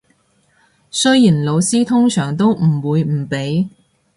[0.89, 3.69] 雖然老師通常都唔會唔俾